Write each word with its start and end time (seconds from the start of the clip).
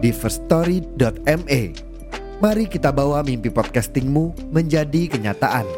di 0.00 0.10
firststory.me. 0.16 1.62
Mari 2.40 2.64
kita 2.72 2.88
bawa 2.88 3.20
mimpi 3.20 3.52
podcastingmu 3.52 4.48
menjadi 4.48 5.12
kenyataan. 5.12 5.68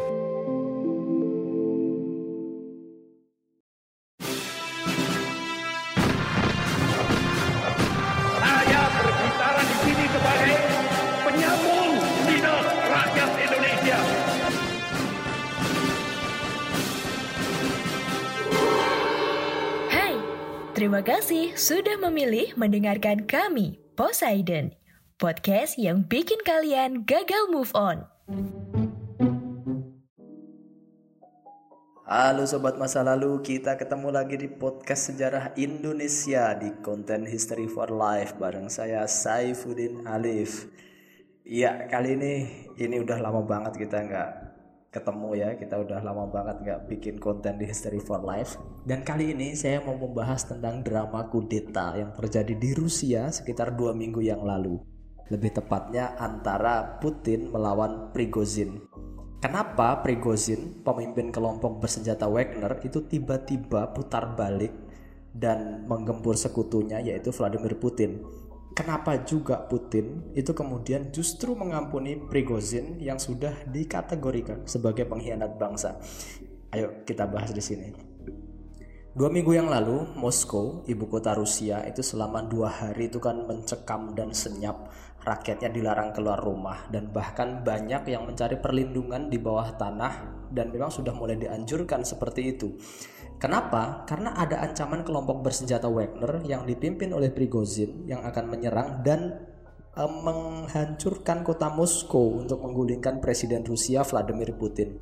Saya 8.39 8.81
berbicara 8.95 9.59
di 9.59 9.75
sini 9.83 10.05
sebagai 10.07 10.55
penyambung 11.27 11.91
lidah 12.31 12.63
rakyat 12.79 13.29
Indonesia. 13.43 13.99
Hai, 19.91 20.15
terima 20.71 21.03
kasih 21.03 21.51
sudah 21.59 21.99
memilih 21.99 22.55
mendengarkan 22.55 23.27
kami, 23.27 23.82
Poseidon, 23.93 24.73
podcast 25.21 25.77
yang 25.77 26.09
bikin 26.09 26.41
kalian 26.41 27.05
gagal 27.05 27.45
move 27.53 27.69
on. 27.77 28.09
Halo 32.09 32.49
sobat 32.49 32.81
masa 32.81 33.05
lalu, 33.05 33.45
kita 33.45 33.77
ketemu 33.77 34.09
lagi 34.09 34.41
di 34.41 34.49
podcast 34.49 35.13
sejarah 35.13 35.53
Indonesia 35.61 36.57
di 36.57 36.73
konten 36.81 37.29
History 37.29 37.69
for 37.69 37.93
Life 37.93 38.33
bareng 38.41 38.65
saya 38.65 39.05
Saifuddin 39.05 40.09
Alif. 40.09 40.73
Iya 41.45 41.85
kali 41.85 42.17
ini 42.17 42.33
ini 42.81 42.97
udah 42.97 43.21
lama 43.21 43.45
banget 43.45 43.77
kita 43.77 44.09
nggak 44.09 44.29
ketemu 44.93 45.29
ya, 45.33 45.49
kita 45.57 45.81
udah 45.81 45.99
lama 46.05 46.29
banget 46.29 46.61
nggak 46.61 46.79
bikin 46.85 47.15
konten 47.17 47.57
di 47.57 47.65
History 47.65 47.97
for 47.97 48.21
Life. 48.21 48.61
Dan 48.85 49.01
kali 49.01 49.33
ini 49.33 49.57
saya 49.57 49.81
mau 49.81 49.97
membahas 49.97 50.45
tentang 50.45 50.85
drama 50.85 51.25
kudeta 51.33 51.97
yang 51.97 52.13
terjadi 52.13 52.53
di 52.53 52.77
Rusia 52.77 53.33
sekitar 53.33 53.73
dua 53.73 53.97
minggu 53.97 54.21
yang 54.21 54.45
lalu. 54.45 54.77
Lebih 55.33 55.57
tepatnya 55.57 56.13
antara 56.21 57.01
Putin 57.01 57.49
melawan 57.49 58.13
Prigozhin. 58.13 58.85
Kenapa 59.41 59.99
Prigozhin, 60.05 60.85
pemimpin 60.85 61.33
kelompok 61.33 61.81
bersenjata 61.81 62.29
Wagner 62.29 62.79
itu 62.85 63.01
tiba-tiba 63.09 63.91
putar 63.97 64.37
balik 64.37 64.71
dan 65.33 65.89
menggempur 65.89 66.37
sekutunya 66.37 67.01
yaitu 67.01 67.33
Vladimir 67.33 67.75
Putin? 67.81 68.21
Kenapa 68.73 69.21
juga 69.21 69.61
Putin 69.69 70.33
itu 70.33 70.49
kemudian 70.49 71.13
justru 71.13 71.53
mengampuni 71.53 72.17
Prigozhin 72.17 72.97
yang 72.97 73.21
sudah 73.21 73.53
dikategorikan 73.69 74.65
sebagai 74.65 75.05
pengkhianat 75.05 75.61
bangsa? 75.61 76.01
Ayo 76.73 77.05
kita 77.05 77.29
bahas 77.29 77.53
di 77.53 77.61
sini. 77.61 77.93
Dua 79.13 79.29
minggu 79.29 79.53
yang 79.53 79.69
lalu, 79.69 80.09
Moskow, 80.17 80.81
ibu 80.89 81.05
kota 81.05 81.37
Rusia, 81.37 81.85
itu 81.85 82.01
selama 82.01 82.49
dua 82.49 82.73
hari 82.73 83.13
itu 83.13 83.21
kan 83.21 83.45
mencekam 83.45 84.17
dan 84.17 84.33
senyap. 84.33 84.89
Rakyatnya 85.21 85.69
dilarang 85.69 86.17
keluar 86.17 86.41
rumah 86.41 86.89
dan 86.89 87.13
bahkan 87.13 87.61
banyak 87.61 88.09
yang 88.09 88.25
mencari 88.25 88.57
perlindungan 88.57 89.29
di 89.29 89.37
bawah 89.37 89.77
tanah 89.77 90.13
dan 90.49 90.73
memang 90.73 90.89
sudah 90.89 91.13
mulai 91.13 91.37
dianjurkan 91.37 92.01
seperti 92.01 92.57
itu. 92.57 92.73
Kenapa? 93.43 94.07
Karena 94.07 94.31
ada 94.39 94.63
ancaman 94.63 95.03
kelompok 95.03 95.43
bersenjata 95.43 95.91
Wagner 95.91 96.47
yang 96.47 96.63
dipimpin 96.63 97.11
oleh 97.11 97.27
Prigozhin 97.27 98.07
yang 98.07 98.23
akan 98.23 98.47
menyerang 98.47 99.03
dan 99.03 99.35
eh, 99.99 100.11
menghancurkan 100.23 101.43
kota 101.43 101.67
Moskow 101.67 102.39
untuk 102.39 102.63
menggulingkan 102.63 103.19
Presiden 103.19 103.67
Rusia 103.67 104.07
Vladimir 104.07 104.55
Putin. 104.55 104.95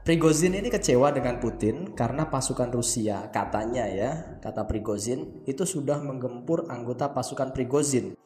Prigozhin 0.00 0.56
ini 0.56 0.72
kecewa 0.72 1.12
dengan 1.12 1.36
Putin 1.36 1.92
karena 1.92 2.32
pasukan 2.32 2.72
Rusia 2.72 3.28
katanya 3.28 3.84
ya, 3.84 4.40
kata 4.40 4.64
Prigozhin 4.64 5.44
itu 5.44 5.68
sudah 5.68 6.00
menggempur 6.00 6.72
anggota 6.72 7.12
pasukan 7.12 7.52
Prigozhin. 7.52 8.16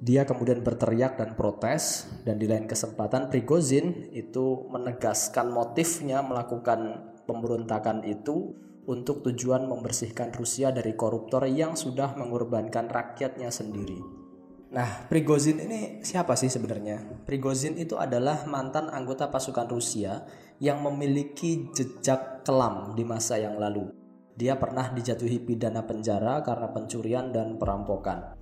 Dia 0.00 0.24
kemudian 0.24 0.64
berteriak 0.64 1.20
dan 1.20 1.36
protes 1.36 2.08
dan 2.24 2.40
di 2.40 2.48
lain 2.48 2.64
kesempatan 2.64 3.28
Prigozhin 3.28 4.08
itu 4.16 4.64
menegaskan 4.72 5.52
motifnya 5.52 6.24
melakukan 6.24 7.12
pemberontakan 7.28 8.08
itu 8.08 8.56
untuk 8.88 9.20
tujuan 9.28 9.68
membersihkan 9.68 10.32
Rusia 10.32 10.72
dari 10.72 10.96
koruptor 10.96 11.44
yang 11.44 11.76
sudah 11.76 12.16
mengorbankan 12.16 12.88
rakyatnya 12.88 13.52
sendiri. 13.52 14.00
Nah, 14.68 15.08
Prigozhin 15.08 15.60
ini 15.60 16.00
siapa 16.04 16.36
sih 16.36 16.48
sebenarnya? 16.48 17.24
Prigozhin 17.24 17.76
itu 17.76 18.00
adalah 18.00 18.48
mantan 18.48 18.88
anggota 18.88 19.28
pasukan 19.28 19.68
Rusia 19.68 20.24
yang 20.60 20.84
memiliki 20.84 21.72
jejak 21.72 22.44
kelam 22.44 22.92
di 22.96 23.04
masa 23.04 23.36
yang 23.40 23.56
lalu. 23.56 23.88
Dia 24.36 24.56
pernah 24.60 24.92
dijatuhi 24.92 25.40
pidana 25.44 25.84
penjara 25.84 26.44
karena 26.44 26.68
pencurian 26.72 27.32
dan 27.32 27.56
perampokan. 27.56 28.36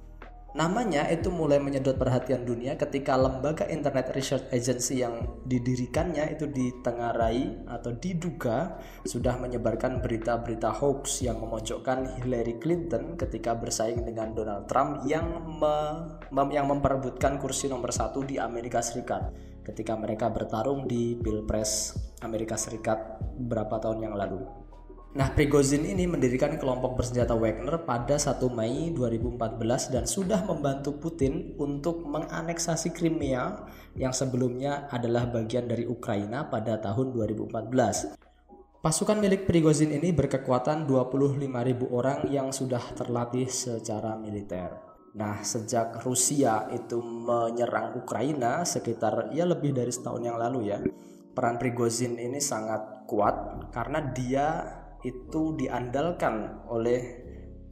Namanya 0.56 1.05
itu 1.12 1.28
mulai 1.28 1.61
menyedot 1.61 2.00
perhatian 2.00 2.49
dunia 2.49 2.81
ketika 2.81 3.12
lembaga 3.12 3.69
Internet 3.69 4.09
Research 4.17 4.49
Agency 4.49 5.05
yang 5.05 5.37
didirikannya 5.44 6.33
itu 6.33 6.49
ditengarai 6.49 7.69
atau 7.69 7.93
diduga 7.93 8.81
sudah 9.05 9.37
menyebarkan 9.37 10.00
berita-berita 10.00 10.72
hoax 10.81 11.21
yang 11.21 11.44
memojokkan 11.44 12.09
Hillary 12.17 12.56
Clinton 12.56 13.21
ketika 13.21 13.53
bersaing 13.53 14.00
dengan 14.09 14.33
Donald 14.33 14.65
Trump 14.65 15.05
yang 15.05 15.28
me- 15.44 16.25
mem- 16.33 16.55
yang 16.56 16.73
memperebutkan 16.73 17.37
kursi 17.37 17.69
nomor 17.69 17.93
satu 17.93 18.25
di 18.25 18.41
Amerika 18.41 18.81
Serikat 18.81 19.28
ketika 19.61 19.93
mereka 19.93 20.33
bertarung 20.33 20.88
di 20.88 21.21
Pilpres 21.21 21.93
Amerika 22.25 22.56
Serikat 22.56 23.21
beberapa 23.37 23.77
tahun 23.77 24.09
yang 24.09 24.17
lalu. 24.17 24.66
Nah, 25.16 25.32
Prigozhin 25.32 25.88
ini 25.88 26.04
mendirikan 26.04 26.60
kelompok 26.60 27.00
bersenjata 27.00 27.32
Wagner 27.32 27.88
pada 27.88 28.21
1 28.21 28.37
Mei 28.53 28.93
2014 28.93 29.88
dan 29.88 30.04
sudah 30.04 30.44
membantu 30.44 30.93
Putin 30.93 31.56
untuk 31.56 32.04
menganeksasi 32.04 32.93
Crimea 32.93 33.65
yang 33.97 34.12
sebelumnya 34.12 34.84
adalah 34.93 35.25
bagian 35.25 35.72
dari 35.72 35.88
Ukraina 35.88 36.53
pada 36.53 36.76
tahun 36.84 37.16
2014. 37.16 38.12
Pasukan 38.84 39.16
milik 39.16 39.49
Prigozhin 39.49 39.97
ini 39.97 40.12
berkekuatan 40.12 40.84
25.000 40.84 41.49
orang 41.88 42.28
yang 42.28 42.53
sudah 42.53 42.84
terlatih 42.93 43.49
secara 43.49 44.21
militer. 44.21 44.69
Nah, 45.16 45.41
sejak 45.41 45.97
Rusia 46.05 46.69
itu 46.76 47.00
menyerang 47.00 47.97
Ukraina 47.97 48.69
sekitar 48.69 49.32
ya 49.32 49.49
lebih 49.49 49.72
dari 49.72 49.88
setahun 49.88 50.21
yang 50.21 50.37
lalu 50.37 50.76
ya, 50.76 50.78
peran 51.32 51.56
Prigozhin 51.56 52.21
ini 52.21 52.37
sangat 52.37 53.09
kuat 53.09 53.69
karena 53.72 54.05
dia 54.12 54.75
itu 55.06 55.55
diandalkan 55.55 56.67
oleh 56.67 57.00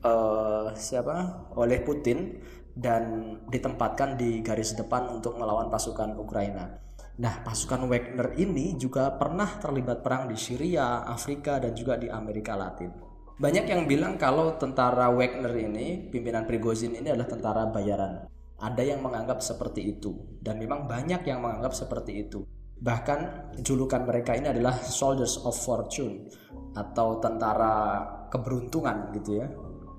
uh, 0.06 0.71
siapa? 0.78 1.50
Oleh 1.59 1.83
Putin 1.83 2.39
dan 2.75 3.34
ditempatkan 3.50 4.15
di 4.15 4.43
garis 4.43 4.78
depan 4.78 5.11
untuk 5.11 5.34
melawan 5.39 5.67
pasukan 5.67 6.15
Ukraina. 6.15 6.78
Nah, 7.15 7.47
pasukan 7.47 7.87
Wagner 7.87 8.34
ini 8.39 8.75
juga 8.75 9.15
pernah 9.15 9.47
terlibat 9.62 10.03
perang 10.03 10.27
di 10.27 10.34
Syria, 10.34 11.06
Afrika, 11.06 11.62
dan 11.62 11.71
juga 11.71 11.95
di 11.95 12.11
Amerika 12.11 12.59
Latin. 12.59 12.91
Banyak 13.39 13.71
yang 13.71 13.87
bilang 13.87 14.19
kalau 14.19 14.59
tentara 14.59 15.11
Wagner 15.15 15.55
ini, 15.55 16.11
pimpinan 16.11 16.43
Prigozhin 16.43 16.99
ini 16.99 17.15
adalah 17.15 17.31
tentara 17.31 17.63
bayaran. 17.71 18.27
Ada 18.59 18.83
yang 18.83 19.03
menganggap 19.03 19.42
seperti 19.42 19.95
itu, 19.95 20.39
dan 20.42 20.59
memang 20.59 20.91
banyak 20.91 21.22
yang 21.22 21.39
menganggap 21.39 21.75
seperti 21.75 22.27
itu. 22.27 22.42
Bahkan 22.80 23.18
julukan 23.62 24.03
mereka 24.03 24.34
ini 24.34 24.50
adalah 24.50 24.74
Soldiers 24.82 25.41
of 25.47 25.54
Fortune 25.54 26.26
atau 26.74 27.22
tentara 27.22 28.03
keberuntungan 28.30 29.15
gitu 29.15 29.38
ya. 29.38 29.47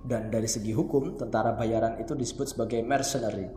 Dan 0.05 0.29
dari 0.29 0.45
segi 0.45 0.69
hukum, 0.69 1.17
tentara 1.17 1.57
bayaran 1.57 1.97
itu 1.97 2.13
disebut 2.13 2.53
sebagai 2.53 2.83
mercenary. 2.85 3.49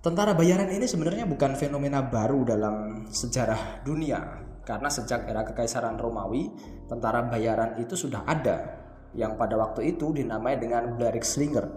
Tentara 0.00 0.32
bayaran 0.32 0.70
ini 0.72 0.88
sebenarnya 0.88 1.28
bukan 1.28 1.58
fenomena 1.58 2.00
baru 2.00 2.46
dalam 2.46 3.04
sejarah 3.10 3.84
dunia, 3.84 4.48
karena 4.64 4.88
sejak 4.88 5.28
era 5.28 5.44
kekaisaran 5.44 6.00
Romawi, 6.00 6.48
tentara 6.88 7.26
bayaran 7.26 7.76
itu 7.76 7.98
sudah 7.98 8.24
ada, 8.24 8.78
yang 9.12 9.36
pada 9.36 9.58
waktu 9.60 9.92
itu 9.92 10.14
dinamai 10.14 10.56
dengan 10.56 10.96
Blerikslinger. 10.96 11.76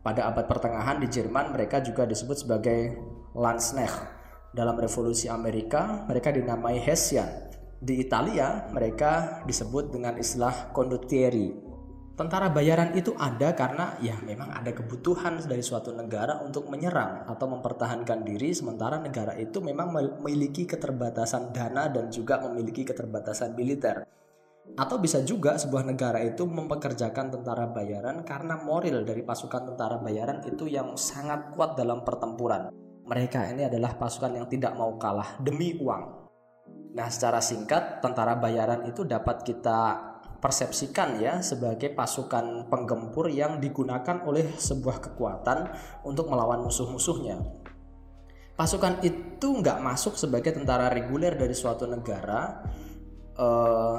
Pada 0.00 0.32
abad 0.32 0.48
pertengahan 0.48 0.96
di 0.96 1.12
Jerman 1.12 1.52
mereka 1.52 1.84
juga 1.84 2.08
disebut 2.08 2.46
sebagai 2.46 2.96
Landsknecht. 3.36 4.19
Dalam 4.50 4.74
revolusi 4.74 5.30
Amerika 5.30 6.02
mereka 6.10 6.34
dinamai 6.34 6.82
Hessian. 6.82 7.46
Di 7.78 8.02
Italia 8.02 8.66
mereka 8.74 9.46
disebut 9.46 9.94
dengan 9.94 10.18
istilah 10.18 10.74
condottieri. 10.74 11.54
Tentara 12.18 12.52
bayaran 12.52 12.92
itu 12.98 13.14
ada 13.16 13.56
karena 13.56 13.96
ya 14.02 14.18
memang 14.20 14.52
ada 14.52 14.74
kebutuhan 14.74 15.40
dari 15.40 15.64
suatu 15.64 15.94
negara 15.94 16.42
untuk 16.44 16.68
menyerang 16.68 17.24
atau 17.30 17.48
mempertahankan 17.48 18.26
diri 18.26 18.52
sementara 18.52 19.00
negara 19.00 19.38
itu 19.38 19.62
memang 19.64 19.88
memiliki 19.94 20.68
keterbatasan 20.68 21.54
dana 21.54 21.88
dan 21.88 22.12
juga 22.12 22.42
memiliki 22.44 22.84
keterbatasan 22.84 23.56
militer. 23.56 24.04
Atau 24.76 25.00
bisa 25.00 25.22
juga 25.24 25.56
sebuah 25.56 25.86
negara 25.86 26.20
itu 26.26 26.44
mempekerjakan 26.44 27.38
tentara 27.38 27.70
bayaran 27.70 28.26
karena 28.26 28.58
moral 28.60 29.06
dari 29.06 29.22
pasukan 29.24 29.72
tentara 29.72 29.96
bayaran 30.02 30.44
itu 30.44 30.66
yang 30.68 30.98
sangat 30.98 31.54
kuat 31.56 31.78
dalam 31.78 32.04
pertempuran. 32.04 32.89
Mereka 33.10 33.50
ini 33.50 33.66
adalah 33.66 33.98
pasukan 33.98 34.38
yang 34.38 34.46
tidak 34.46 34.78
mau 34.78 34.94
kalah 34.94 35.34
demi 35.42 35.74
uang. 35.74 36.30
Nah, 36.94 37.10
secara 37.10 37.42
singkat, 37.42 37.98
tentara 37.98 38.38
bayaran 38.38 38.86
itu 38.86 39.02
dapat 39.02 39.42
kita 39.42 40.10
persepsikan 40.38 41.18
ya 41.18 41.42
sebagai 41.42 41.90
pasukan 41.92 42.70
penggempur 42.70 43.26
yang 43.28 43.58
digunakan 43.58 44.22
oleh 44.22 44.54
sebuah 44.54 45.10
kekuatan 45.10 45.74
untuk 46.06 46.30
melawan 46.30 46.62
musuh-musuhnya. 46.62 47.42
Pasukan 48.54 49.02
itu 49.02 49.46
nggak 49.58 49.82
masuk 49.82 50.14
sebagai 50.14 50.54
tentara 50.54 50.86
reguler 50.86 51.34
dari 51.34 51.52
suatu 51.52 51.90
negara 51.90 52.62
uh, 53.36 53.98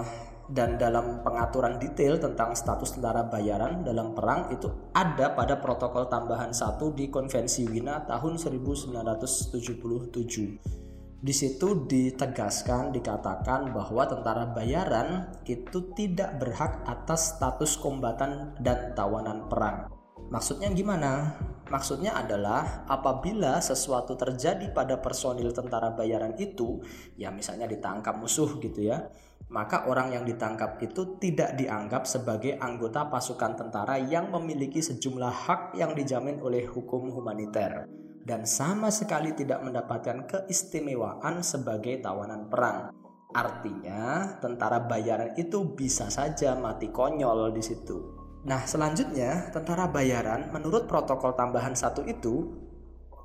dan 0.52 0.76
dalam 0.76 1.24
pengaturan 1.24 1.80
detail 1.80 2.20
tentang 2.20 2.52
status 2.52 3.00
tentara 3.00 3.24
bayaran 3.24 3.88
dalam 3.88 4.12
perang 4.12 4.52
itu 4.52 4.68
ada 4.92 5.32
pada 5.32 5.64
protokol 5.64 6.12
tambahan 6.12 6.52
satu 6.52 6.92
di 6.92 7.08
Konvensi 7.08 7.64
Wina 7.64 8.04
tahun 8.04 8.36
1977. 8.36 10.92
Di 11.22 11.38
situ 11.38 11.86
ditegaskan, 11.86 12.90
dikatakan 12.92 13.72
bahwa 13.72 14.04
tentara 14.10 14.50
bayaran 14.52 15.30
itu 15.46 15.94
tidak 15.94 16.42
berhak 16.42 16.82
atas 16.90 17.38
status 17.38 17.78
kombatan 17.78 18.58
dan 18.58 18.98
tawanan 18.98 19.46
perang. 19.46 19.86
Maksudnya 20.34 20.74
gimana? 20.74 21.38
Maksudnya 21.70 22.18
adalah 22.18 22.90
apabila 22.90 23.62
sesuatu 23.62 24.18
terjadi 24.18 24.74
pada 24.74 24.98
personil 24.98 25.54
tentara 25.54 25.94
bayaran 25.94 26.34
itu, 26.42 26.82
ya 27.16 27.30
misalnya 27.30 27.70
ditangkap 27.70 28.18
musuh 28.18 28.58
gitu 28.58 28.90
ya, 28.90 29.06
maka 29.52 29.86
orang 29.92 30.16
yang 30.16 30.24
ditangkap 30.24 30.80
itu 30.80 31.20
tidak 31.20 31.60
dianggap 31.60 32.08
sebagai 32.08 32.56
anggota 32.58 33.12
pasukan 33.12 33.60
tentara 33.60 34.00
yang 34.00 34.32
memiliki 34.32 34.80
sejumlah 34.80 35.34
hak 35.46 35.62
yang 35.76 35.92
dijamin 35.92 36.40
oleh 36.40 36.64
hukum 36.64 37.12
humaniter 37.12 37.84
dan 38.24 38.46
sama 38.46 38.94
sekali 38.94 39.34
tidak 39.34 39.60
mendapatkan 39.66 40.30
keistimewaan 40.30 41.42
sebagai 41.42 42.00
tawanan 42.00 42.48
perang. 42.48 42.94
Artinya, 43.32 44.38
tentara 44.44 44.84
bayaran 44.84 45.34
itu 45.40 45.64
bisa 45.72 46.12
saja 46.12 46.52
mati 46.60 46.92
konyol 46.92 47.56
di 47.56 47.64
situ. 47.64 47.98
Nah, 48.44 48.68
selanjutnya, 48.68 49.54
tentara 49.56 49.88
bayaran 49.88 50.52
menurut 50.52 50.86
protokol 50.90 51.38
tambahan 51.38 51.78
satu 51.78 52.04
itu 52.04 52.52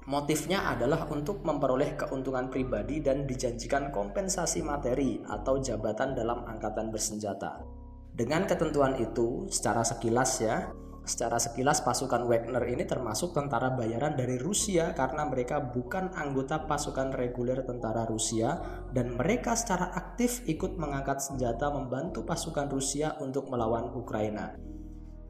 motifnya 0.06 0.70
adalah 0.70 1.10
untuk 1.10 1.42
memperoleh 1.42 1.98
keuntungan 1.98 2.46
pribadi 2.50 3.02
dan 3.02 3.26
dijanjikan 3.26 3.90
kompensasi 3.90 4.62
materi 4.62 5.22
atau 5.26 5.58
jabatan 5.58 6.14
dalam 6.14 6.46
angkatan 6.46 6.94
bersenjata. 6.94 7.62
Dengan 8.16 8.48
ketentuan 8.48 8.96
itu, 8.96 9.44
secara 9.52 9.84
sekilas 9.84 10.40
ya, 10.40 10.72
Secara 11.06 11.38
sekilas 11.38 11.86
pasukan 11.86 12.26
Wagner 12.26 12.66
ini 12.66 12.82
termasuk 12.82 13.30
tentara 13.30 13.70
bayaran 13.70 14.18
dari 14.18 14.42
Rusia 14.42 14.90
karena 14.90 15.22
mereka 15.22 15.62
bukan 15.62 16.10
anggota 16.10 16.66
pasukan 16.66 17.14
reguler 17.14 17.62
tentara 17.62 18.02
Rusia 18.10 18.58
dan 18.90 19.14
mereka 19.14 19.54
secara 19.54 19.94
aktif 19.94 20.42
ikut 20.50 20.74
mengangkat 20.74 21.22
senjata 21.22 21.70
membantu 21.70 22.26
pasukan 22.26 22.66
Rusia 22.66 23.14
untuk 23.22 23.46
melawan 23.46 23.94
Ukraina. 23.94 24.58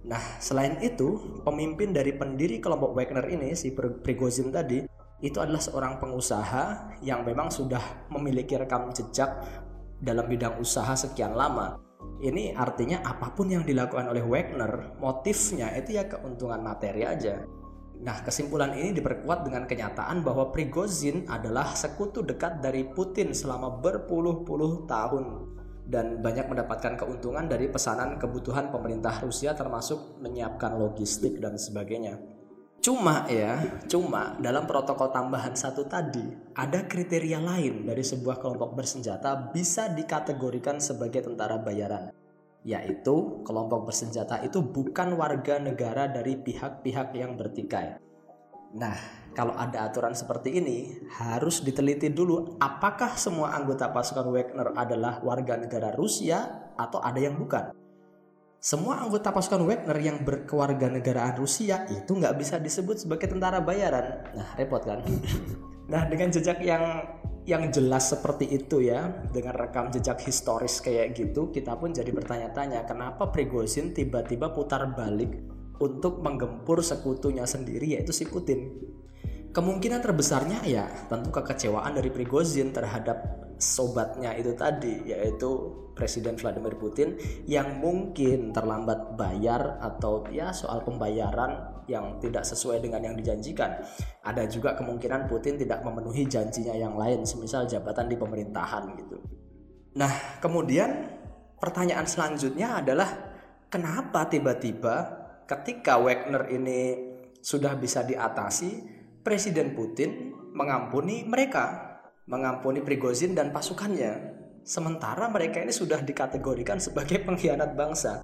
Nah, 0.06 0.22
selain 0.38 0.78
itu, 0.80 1.42
pemimpin 1.42 1.90
dari 1.90 2.14
pendiri 2.14 2.62
kelompok 2.62 2.94
Wagner 2.94 3.26
ini, 3.26 3.58
si 3.58 3.74
Prigozhin 3.74 4.54
tadi, 4.54 4.86
itu 5.18 5.38
adalah 5.42 5.58
seorang 5.58 5.98
pengusaha 5.98 6.94
yang 7.02 7.26
memang 7.26 7.50
sudah 7.50 8.06
memiliki 8.14 8.54
rekam 8.54 8.94
jejak 8.94 9.42
dalam 9.98 10.28
bidang 10.28 10.60
usaha 10.60 10.92
sekian 10.92 11.32
lama 11.34 11.86
ini 12.16 12.56
artinya 12.56 13.04
apa 13.04 13.36
pun 13.36 13.52
yang 13.52 13.64
dilakukan 13.66 14.08
oleh 14.08 14.24
Wagner, 14.24 14.96
motifnya 14.96 15.68
itu 15.76 16.00
ya 16.00 16.08
keuntungan 16.08 16.64
materi 16.64 17.04
aja. 17.04 17.44
Nah, 17.96 18.20
kesimpulan 18.24 18.76
ini 18.76 18.92
diperkuat 18.96 19.44
dengan 19.44 19.64
kenyataan 19.64 20.24
bahwa 20.24 20.52
Prigozhin 20.52 21.28
adalah 21.28 21.76
sekutu 21.76 22.24
dekat 22.24 22.60
dari 22.60 22.88
Putin 22.88 23.32
selama 23.32 23.80
berpuluh-puluh 23.80 24.88
tahun 24.88 25.55
dan 25.86 26.18
banyak 26.18 26.50
mendapatkan 26.50 26.98
keuntungan 26.98 27.46
dari 27.46 27.70
pesanan 27.70 28.18
kebutuhan 28.18 28.74
pemerintah 28.74 29.22
Rusia 29.22 29.54
termasuk 29.54 30.18
menyiapkan 30.18 30.74
logistik 30.74 31.38
dan 31.38 31.54
sebagainya. 31.54 32.18
Cuma 32.82 33.26
ya, 33.26 33.82
cuma 33.90 34.38
dalam 34.38 34.62
protokol 34.66 35.10
tambahan 35.10 35.58
satu 35.58 35.90
tadi 35.90 36.22
ada 36.54 36.86
kriteria 36.86 37.42
lain 37.42 37.82
dari 37.82 38.02
sebuah 38.02 38.38
kelompok 38.38 38.78
bersenjata 38.78 39.50
bisa 39.50 39.90
dikategorikan 39.90 40.78
sebagai 40.78 41.26
tentara 41.26 41.58
bayaran. 41.58 42.14
Yaitu 42.66 43.42
kelompok 43.46 43.90
bersenjata 43.90 44.42
itu 44.42 44.62
bukan 44.62 45.14
warga 45.18 45.58
negara 45.62 46.10
dari 46.10 46.38
pihak-pihak 46.38 47.14
yang 47.14 47.38
bertikai. 47.38 47.98
Nah, 48.74 48.98
kalau 49.36 49.52
ada 49.52 49.84
aturan 49.84 50.16
seperti 50.16 50.56
ini, 50.56 50.96
harus 51.20 51.60
diteliti 51.60 52.08
dulu 52.08 52.56
apakah 52.56 53.20
semua 53.20 53.52
anggota 53.52 53.92
pasukan 53.92 54.32
Wagner 54.32 54.72
adalah 54.72 55.20
warga 55.20 55.60
negara 55.60 55.92
Rusia 55.92 56.72
atau 56.80 57.04
ada 57.04 57.20
yang 57.20 57.36
bukan 57.36 57.76
semua 58.66 58.98
anggota 58.98 59.30
pasukan 59.30 59.62
Wagner 59.62 59.94
yang 60.02 60.24
berkewarganegaraan 60.26 61.38
Rusia 61.38 61.86
itu 61.86 62.16
nggak 62.16 62.34
bisa 62.34 62.58
disebut 62.58 62.98
sebagai 62.98 63.30
tentara 63.30 63.62
bayaran. 63.62 64.26
Nah, 64.34 64.58
repot 64.58 64.82
kan? 64.82 65.06
nah, 65.92 66.02
dengan 66.08 66.34
jejak 66.34 66.58
yang 66.64 67.04
yang 67.46 67.70
jelas 67.70 68.10
seperti 68.10 68.50
itu 68.50 68.82
ya, 68.82 69.06
dengan 69.30 69.54
rekam 69.54 69.92
jejak 69.94 70.18
historis 70.18 70.82
kayak 70.82 71.14
gitu, 71.14 71.54
kita 71.54 71.78
pun 71.78 71.94
jadi 71.94 72.10
bertanya-tanya 72.10 72.82
kenapa 72.90 73.30
Prigozhin 73.30 73.94
tiba-tiba 73.94 74.50
putar 74.50 74.82
balik 74.98 75.30
untuk 75.78 76.18
menggempur 76.24 76.82
sekutunya 76.82 77.46
sendiri 77.46 77.94
yaitu 77.94 78.10
si 78.10 78.26
Putin. 78.26 78.72
Kemungkinan 79.56 80.04
terbesarnya 80.04 80.60
ya 80.68 80.84
tentu 81.08 81.32
kekecewaan 81.32 81.96
dari 81.96 82.12
Prigozhin 82.12 82.76
terhadap 82.76 83.24
sobatnya 83.56 84.36
itu 84.36 84.52
tadi 84.52 85.08
yaitu 85.08 85.48
Presiden 85.96 86.36
Vladimir 86.36 86.76
Putin 86.76 87.16
yang 87.48 87.80
mungkin 87.80 88.52
terlambat 88.52 89.16
bayar 89.16 89.80
atau 89.80 90.28
ya 90.28 90.52
soal 90.52 90.84
pembayaran 90.84 91.80
yang 91.88 92.20
tidak 92.20 92.44
sesuai 92.44 92.84
dengan 92.84 93.00
yang 93.00 93.16
dijanjikan. 93.16 93.80
Ada 94.20 94.44
juga 94.44 94.76
kemungkinan 94.76 95.24
Putin 95.24 95.56
tidak 95.56 95.80
memenuhi 95.80 96.28
janjinya 96.28 96.76
yang 96.76 96.92
lain, 96.92 97.24
semisal 97.24 97.64
jabatan 97.64 98.12
di 98.12 98.16
pemerintahan 98.20 98.92
gitu. 99.00 99.24
Nah, 99.96 100.36
kemudian 100.44 101.16
pertanyaan 101.56 102.04
selanjutnya 102.04 102.84
adalah 102.84 103.08
kenapa 103.72 104.28
tiba-tiba 104.28 104.94
ketika 105.48 105.96
Wagner 105.96 106.52
ini 106.52 107.08
sudah 107.40 107.72
bisa 107.78 108.02
diatasi, 108.02 108.95
Presiden 109.26 109.74
Putin 109.74 110.30
mengampuni 110.54 111.26
mereka 111.26 111.98
mengampuni 112.30 112.78
Prigozhin 112.78 113.34
dan 113.34 113.50
pasukannya. 113.50 114.38
Sementara 114.62 115.26
mereka 115.26 115.58
ini 115.58 115.74
sudah 115.74 115.98
dikategorikan 115.98 116.78
sebagai 116.78 117.26
pengkhianat 117.26 117.74
bangsa. 117.74 118.22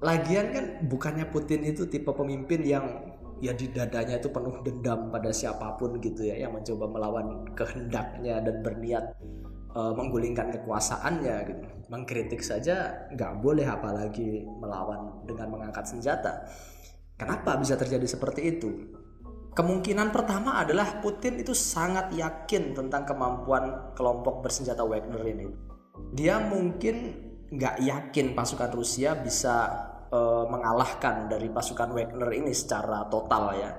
Lagian 0.00 0.56
kan 0.56 0.64
bukannya 0.88 1.28
Putin 1.28 1.68
itu 1.68 1.84
tipe 1.84 2.08
pemimpin 2.16 2.64
yang 2.64 3.12
ya 3.44 3.52
di 3.52 3.68
dadanya 3.68 4.16
itu 4.16 4.32
penuh 4.32 4.64
dendam 4.64 5.12
pada 5.12 5.28
siapa 5.28 5.76
pun 5.76 6.00
gitu 6.00 6.24
ya 6.24 6.48
yang 6.48 6.56
mencoba 6.56 6.88
melawan 6.88 7.44
kehendaknya 7.52 8.40
dan 8.40 8.64
berniat 8.64 9.12
uh, 9.76 9.92
menggulingkan 9.92 10.48
kekuasaannya 10.48 11.36
gitu. 11.44 11.64
Mengkritik 11.92 12.40
saja 12.40 13.04
nggak 13.12 13.44
boleh 13.44 13.68
apalagi 13.68 14.48
melawan 14.48 15.28
dengan 15.28 15.52
mengangkat 15.52 15.84
senjata. 15.84 16.48
Kenapa 17.20 17.60
bisa 17.60 17.76
terjadi 17.76 18.04
seperti 18.08 18.56
itu? 18.56 18.96
Kemungkinan 19.56 20.12
pertama 20.12 20.60
adalah 20.60 21.00
Putin 21.00 21.40
itu 21.40 21.56
sangat 21.56 22.12
yakin 22.12 22.76
tentang 22.76 23.08
kemampuan 23.08 23.96
kelompok 23.96 24.44
bersenjata 24.44 24.84
Wagner 24.84 25.24
ini. 25.24 25.48
Dia 26.12 26.36
mungkin 26.44 27.16
nggak 27.48 27.80
yakin 27.80 28.36
pasukan 28.36 28.68
Rusia 28.76 29.16
bisa 29.16 29.56
uh, 30.12 30.44
mengalahkan 30.52 31.32
dari 31.32 31.48
pasukan 31.48 31.88
Wagner 31.88 32.36
ini 32.36 32.52
secara 32.52 33.08
total 33.08 33.44
ya. 33.56 33.70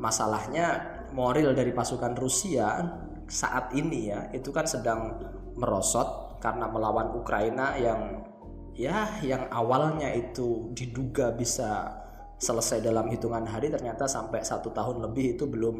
Masalahnya 0.00 0.66
moral 1.12 1.52
dari 1.52 1.76
pasukan 1.76 2.16
Rusia 2.16 2.80
saat 3.28 3.76
ini 3.76 4.08
ya 4.08 4.32
itu 4.32 4.48
kan 4.48 4.64
sedang 4.64 5.12
merosot 5.60 6.40
karena 6.40 6.72
melawan 6.72 7.12
Ukraina 7.12 7.76
yang 7.76 8.24
ya 8.72 9.20
yang 9.20 9.44
awalnya 9.52 10.08
itu 10.08 10.72
diduga 10.72 11.36
bisa 11.36 11.92
selesai 12.38 12.80
dalam 12.80 13.10
hitungan 13.10 13.42
hari 13.44 13.68
ternyata 13.68 14.06
sampai 14.06 14.46
satu 14.46 14.70
tahun 14.70 15.02
lebih 15.10 15.34
itu 15.38 15.44
belum 15.50 15.76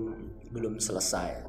belum 0.51 0.83
selesai. 0.83 1.47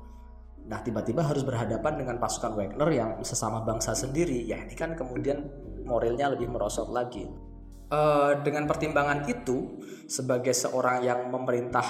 Nah 0.70 0.80
tiba-tiba 0.86 1.26
harus 1.26 1.42
berhadapan 1.42 1.98
dengan 1.98 2.22
pasukan 2.22 2.54
Wagner 2.54 2.90
yang 2.94 3.12
sesama 3.26 3.66
bangsa 3.66 3.98
sendiri. 3.98 4.46
Ya 4.46 4.62
ini 4.62 4.78
kan 4.78 4.94
kemudian 4.94 5.50
moralnya 5.84 6.30
lebih 6.30 6.48
merosot 6.48 6.94
lagi. 6.94 7.26
Eh, 7.90 8.32
dengan 8.46 8.70
pertimbangan 8.70 9.26
itu 9.26 9.82
sebagai 10.06 10.54
seorang 10.54 11.02
yang 11.02 11.26
memerintah 11.34 11.86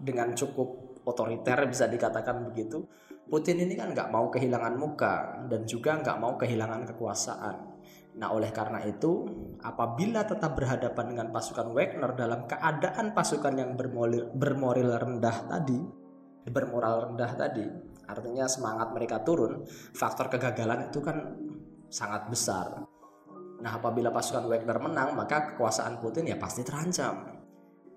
dengan 0.00 0.32
cukup 0.32 0.96
otoriter 1.04 1.68
bisa 1.68 1.84
dikatakan 1.90 2.48
begitu 2.48 2.88
Putin 3.32 3.64
ini 3.64 3.72
kan 3.78 3.96
nggak 3.96 4.12
mau 4.12 4.28
kehilangan 4.28 4.74
muka 4.76 5.44
dan 5.48 5.64
juga 5.64 5.96
nggak 6.00 6.18
mau 6.20 6.36
kehilangan 6.36 6.84
kekuasaan 6.84 7.71
nah 8.12 8.28
oleh 8.28 8.52
karena 8.52 8.84
itu 8.84 9.24
apabila 9.64 10.28
tetap 10.28 10.52
berhadapan 10.52 11.16
dengan 11.16 11.28
pasukan 11.32 11.72
Wagner 11.72 12.12
dalam 12.12 12.44
keadaan 12.44 13.16
pasukan 13.16 13.54
yang 13.56 13.72
bermoral, 13.72 14.28
bermoral 14.36 15.00
rendah 15.00 15.38
tadi 15.48 15.80
bermoral 16.44 17.08
rendah 17.08 17.32
tadi 17.32 17.64
artinya 18.04 18.44
semangat 18.44 18.92
mereka 18.92 19.24
turun 19.24 19.64
faktor 19.96 20.28
kegagalan 20.28 20.92
itu 20.92 21.00
kan 21.00 21.40
sangat 21.88 22.28
besar 22.28 22.84
Nah, 23.62 23.78
apabila 23.78 24.10
pasukan 24.10 24.50
Wagner 24.50 24.74
menang, 24.82 25.14
maka 25.14 25.54
kekuasaan 25.54 26.02
Putin 26.02 26.26
ya 26.26 26.36
pasti 26.36 26.66
terancam. 26.66 27.38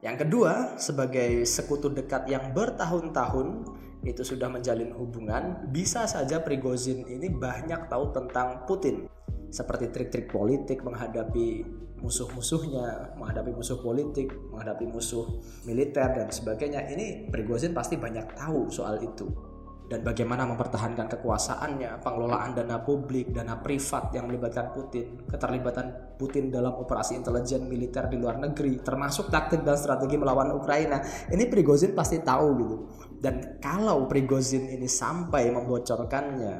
Yang 0.05 0.29
kedua, 0.29 0.77
sebagai 0.77 1.41
sekutu 1.49 1.89
dekat 1.89 2.29
yang 2.29 2.53
bertahun-tahun 2.53 3.65
itu 4.05 4.21
sudah 4.21 4.45
menjalin 4.45 4.93
hubungan, 4.93 5.65
bisa 5.73 6.05
saja 6.05 6.37
Prigozhin 6.45 7.09
ini 7.09 7.33
banyak 7.33 7.89
tahu 7.89 8.13
tentang 8.13 8.69
Putin. 8.69 9.09
Seperti 9.55 9.87
trik-trik 9.87 10.27
politik 10.27 10.83
menghadapi 10.83 11.63
musuh-musuhnya, 12.03 13.15
menghadapi 13.15 13.55
musuh 13.55 13.79
politik, 13.79 14.35
menghadapi 14.51 14.83
musuh 14.83 15.39
militer 15.63 16.11
dan 16.11 16.27
sebagainya. 16.27 16.91
Ini 16.91 17.31
Prigozhin 17.31 17.71
pasti 17.71 17.95
banyak 17.95 18.35
tahu 18.35 18.67
soal 18.67 18.99
itu 18.99 19.55
dan 19.85 20.01
bagaimana 20.01 20.49
mempertahankan 20.49 21.05
kekuasaannya, 21.05 22.01
pengelolaan 22.01 22.57
dana 22.57 22.81
publik, 22.81 23.29
dana 23.29 23.61
privat 23.61 24.09
yang 24.17 24.25
melibatkan 24.25 24.73
Putin, 24.73 25.29
keterlibatan 25.29 26.17
Putin 26.17 26.49
dalam 26.49 26.73
operasi 26.73 27.13
intelijen 27.13 27.69
militer 27.69 28.09
di 28.09 28.17
luar 28.17 28.41
negeri, 28.41 28.81
termasuk 28.81 29.29
taktik 29.29 29.61
dan 29.61 29.77
strategi 29.77 30.17
melawan 30.17 30.57
Ukraina. 30.57 31.05
Ini 31.29 31.45
Prigozhin 31.45 31.93
pasti 31.93 32.17
tahu 32.17 32.47
gitu. 32.65 32.75
Dan 33.21 33.61
kalau 33.61 34.09
Prigozhin 34.09 34.73
ini 34.73 34.89
sampai 34.89 35.53
membocorkannya 35.53 36.55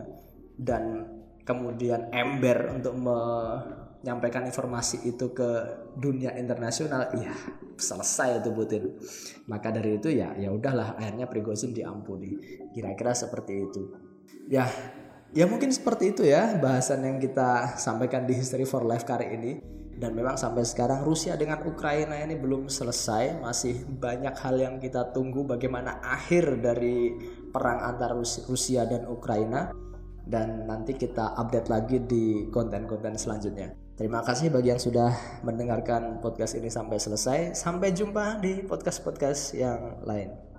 dan 0.61 1.14
kemudian 1.45 2.09
ember 2.09 2.73
untuk 2.73 2.97
menyampaikan 2.97 4.49
informasi 4.49 5.05
itu 5.05 5.31
ke 5.31 5.49
dunia 5.95 6.33
internasional, 6.35 7.13
ya 7.15 7.31
selesai 7.77 8.41
itu 8.41 8.49
Putin. 8.51 8.83
Maka 9.45 9.69
dari 9.69 10.01
itu 10.01 10.09
ya 10.09 10.33
ya 10.35 10.49
udahlah 10.49 10.97
akhirnya 10.97 11.29
Prigozhin 11.29 11.71
diampuni. 11.71 12.35
Kira-kira 12.73 13.13
seperti 13.13 13.53
itu. 13.61 13.81
Ya, 14.49 14.67
ya 15.31 15.45
mungkin 15.45 15.69
seperti 15.69 16.17
itu 16.17 16.25
ya 16.25 16.57
bahasan 16.57 17.05
yang 17.05 17.17
kita 17.21 17.77
sampaikan 17.77 18.25
di 18.25 18.33
History 18.35 18.65
for 18.65 18.81
Life 18.83 19.05
kali 19.05 19.29
ini. 19.29 19.53
Dan 19.95 20.11
memang 20.11 20.35
sampai 20.35 20.67
sekarang 20.67 21.07
Rusia 21.07 21.39
dengan 21.39 21.63
Ukraina 21.63 22.19
ini 22.19 22.35
belum 22.35 22.67
selesai, 22.67 23.39
masih 23.39 23.87
banyak 23.87 24.35
hal 24.43 24.59
yang 24.59 24.75
kita 24.75 25.15
tunggu 25.15 25.47
bagaimana 25.47 26.03
akhir 26.03 26.59
dari 26.59 27.15
perang 27.47 27.79
antara 27.79 28.11
Rusia 28.19 28.83
dan 28.83 29.07
Ukraina 29.07 29.71
dan 30.25 30.65
nanti 30.65 30.97
kita 30.97 31.37
update 31.37 31.69
lagi 31.69 31.97
di 32.01 32.49
konten-konten 32.49 33.13
selanjutnya. 33.13 33.77
Terima 33.95 34.19
kasih 34.25 34.51
bagi 34.51 34.75
yang 34.75 34.81
sudah 34.81 35.39
mendengarkan 35.45 36.19
podcast 36.19 36.59
ini 36.59 36.67
sampai 36.67 36.99
selesai. 36.99 37.55
Sampai 37.55 37.95
jumpa 37.95 38.43
di 38.43 38.65
podcast-podcast 38.67 39.55
yang 39.55 40.03
lain. 40.03 40.54